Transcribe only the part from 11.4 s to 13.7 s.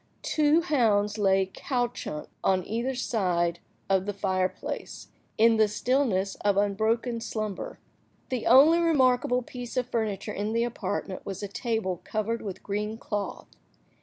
a table covered with green cloth.